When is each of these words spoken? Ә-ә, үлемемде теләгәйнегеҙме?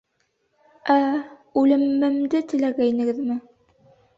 Ә-ә, 0.93 1.11
үлемемде 1.63 2.43
теләгәйнегеҙме? 2.55 3.37